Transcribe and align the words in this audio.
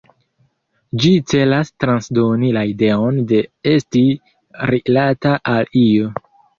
Ĝi 1.03 1.11
celas 1.33 1.71
transdoni 1.85 2.51
la 2.59 2.65
ideon 2.73 3.23
de 3.35 3.45
esti 3.77 4.07
rilata 4.75 5.39
al 5.57 5.75
io. 5.89 6.15